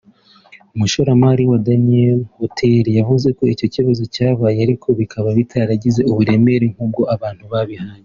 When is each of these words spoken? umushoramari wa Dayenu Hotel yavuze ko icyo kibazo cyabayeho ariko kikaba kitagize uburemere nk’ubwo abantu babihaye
umushoramari 0.75 1.43
wa 1.51 1.57
Dayenu 1.65 2.23
Hotel 2.39 2.83
yavuze 2.99 3.27
ko 3.37 3.43
icyo 3.53 3.67
kibazo 3.73 4.03
cyabayeho 4.15 4.63
ariko 4.65 4.87
kikaba 4.99 5.29
kitagize 5.37 6.01
uburemere 6.11 6.65
nk’ubwo 6.73 7.03
abantu 7.15 7.43
babihaye 7.53 7.99